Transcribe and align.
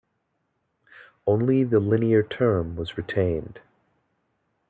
Only 1.27 1.63
the 1.63 1.79
linear 1.79 2.23
term 2.23 2.75
was 2.75 2.97
retained. 2.97 3.59